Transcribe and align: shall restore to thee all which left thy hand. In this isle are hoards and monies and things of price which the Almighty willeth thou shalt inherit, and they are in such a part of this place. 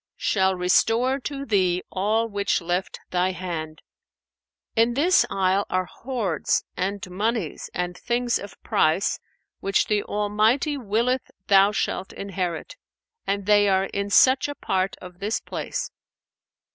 shall 0.17 0.55
restore 0.55 1.19
to 1.19 1.45
thee 1.45 1.83
all 1.91 2.27
which 2.27 2.59
left 2.59 2.99
thy 3.11 3.29
hand. 3.29 3.83
In 4.75 4.95
this 4.95 5.27
isle 5.29 5.67
are 5.69 5.85
hoards 5.85 6.65
and 6.75 7.07
monies 7.07 7.69
and 7.75 7.95
things 7.95 8.39
of 8.39 8.59
price 8.63 9.19
which 9.59 9.85
the 9.85 10.01
Almighty 10.01 10.75
willeth 10.75 11.29
thou 11.45 11.71
shalt 11.71 12.13
inherit, 12.13 12.77
and 13.27 13.45
they 13.45 13.69
are 13.69 13.85
in 13.93 14.09
such 14.09 14.47
a 14.47 14.55
part 14.55 14.95
of 15.01 15.19
this 15.19 15.39
place. 15.39 15.91